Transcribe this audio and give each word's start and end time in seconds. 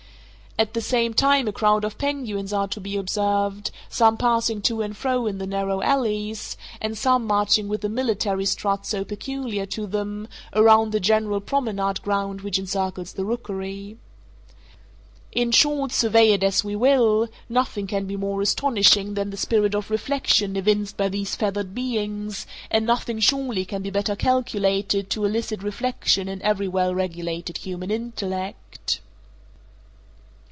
At 0.59 0.73
the 0.75 0.81
same 0.81 1.13
time 1.15 1.47
a 1.47 1.53
crowd 1.53 1.83
of 1.85 1.97
penguins 1.97 2.53
are 2.53 2.67
to 2.67 2.79
be 2.79 2.95
observed, 2.95 3.71
some 3.89 4.15
passing 4.15 4.61
to 4.63 4.81
and 4.83 4.95
fro 4.95 5.25
in 5.25 5.37
the 5.39 5.47
narrow 5.47 5.81
alleys, 5.81 6.55
and 6.79 6.95
some 6.95 7.25
marching 7.25 7.67
with 7.69 7.81
the 7.81 7.89
military 7.89 8.45
strut 8.45 8.85
so 8.85 9.03
peculiar 9.05 9.65
to 9.67 9.87
them, 9.87 10.27
around 10.53 10.91
the 10.91 10.99
general 10.99 11.39
promenade 11.39 12.01
ground 12.03 12.41
which 12.41 12.59
encircles 12.59 13.13
the 13.13 13.23
rookery. 13.25 13.97
In 15.31 15.51
short, 15.51 15.93
survey 15.93 16.33
it 16.33 16.43
as 16.43 16.63
we 16.65 16.75
will, 16.75 17.29
nothing 17.49 17.87
can 17.87 18.05
be 18.05 18.17
more 18.17 18.41
astonishing 18.41 19.13
than 19.13 19.29
the 19.31 19.37
spirit 19.37 19.73
of 19.73 19.89
reflection 19.89 20.57
evinced 20.57 20.95
by 20.97 21.07
these 21.07 21.33
feathered 21.35 21.73
beings, 21.73 22.45
and 22.69 22.85
nothing 22.85 23.19
surely 23.19 23.63
can 23.65 23.81
be 23.81 23.89
better 23.89 24.17
calculated 24.17 25.09
to 25.09 25.23
elicit 25.25 25.63
reflection 25.63 26.27
in 26.27 26.39
every 26.43 26.67
well 26.67 26.93
regulated 26.93 27.59
human 27.59 27.89
intellect. 27.89 28.99